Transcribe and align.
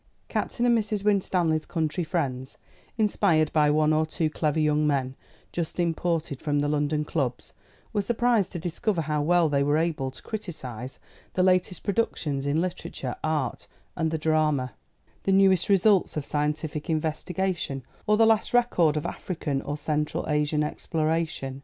Captain 0.29 0.65
and 0.65 0.75
Mrs. 0.75 1.05
Winstanley's 1.05 1.67
country 1.67 2.03
friends, 2.03 2.57
inspired 2.97 3.53
by 3.53 3.69
one 3.69 3.93
or 3.93 4.03
two 4.03 4.31
clever 4.31 4.59
young 4.59 4.87
men 4.87 5.15
just 5.51 5.79
imported 5.79 6.41
from 6.41 6.57
the 6.57 6.67
London 6.67 7.05
clubs, 7.05 7.53
were 7.93 8.01
surprised 8.01 8.51
to 8.51 8.57
discover 8.57 9.01
how 9.01 9.21
well 9.21 9.47
they 9.47 9.61
were 9.61 9.77
able 9.77 10.09
to 10.09 10.23
criticise 10.23 10.97
the 11.35 11.43
latest 11.43 11.83
productions 11.83 12.47
in 12.47 12.59
literature, 12.59 13.15
art, 13.23 13.67
and 13.95 14.09
the 14.09 14.17
drama; 14.17 14.73
the 15.21 15.31
newest 15.31 15.69
results 15.69 16.17
of 16.17 16.25
scientific 16.25 16.89
investigation; 16.89 17.83
or 18.07 18.17
the 18.17 18.25
last 18.25 18.55
record 18.55 18.97
of 18.97 19.05
African 19.05 19.61
or 19.61 19.77
Central 19.77 20.27
Asian 20.27 20.63
exploration. 20.63 21.59